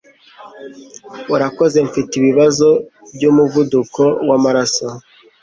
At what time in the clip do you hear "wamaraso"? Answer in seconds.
4.29-4.87